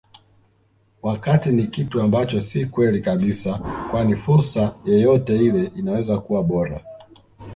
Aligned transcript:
wakati 1.01 1.49
ni 1.51 1.67
kitu 1.67 2.01
ambacho 2.01 2.41
si 2.41 2.65
kweli 2.65 3.01
kabisa 3.01 3.57
kwani 3.91 4.15
fursa 4.15 4.75
yeyote 4.85 5.37
ile 5.45 5.71
inaweza 5.75 6.19
kuwa 6.19 6.43
bora 6.43 6.83